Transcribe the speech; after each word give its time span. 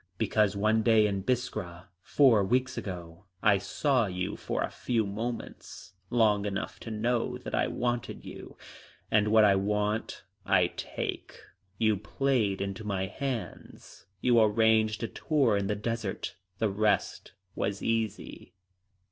Because 0.17 0.55
one 0.57 0.81
day 0.81 1.05
in 1.05 1.21
Biskra, 1.21 1.89
four 2.01 2.43
weeks 2.43 2.75
ago, 2.75 3.25
I 3.43 3.59
saw 3.59 4.07
you 4.07 4.35
for 4.35 4.63
a 4.63 4.71
few 4.71 5.05
moments, 5.05 5.93
long 6.09 6.45
enough 6.47 6.79
to 6.79 6.89
know 6.89 7.37
that 7.37 7.53
I 7.53 7.67
wanted 7.67 8.25
you. 8.25 8.57
And 9.11 9.27
what 9.27 9.43
I 9.45 9.53
want 9.53 10.23
I 10.43 10.73
take. 10.75 11.39
You 11.77 11.97
played 11.97 12.61
into 12.61 12.83
my 12.83 13.05
hands. 13.05 14.07
You 14.21 14.41
arranged 14.41 15.03
a 15.03 15.07
tour 15.07 15.55
in 15.55 15.67
the 15.67 15.75
desert. 15.75 16.35
The 16.57 16.69
rest 16.71 17.33
was 17.53 17.83
easy." 17.83 18.55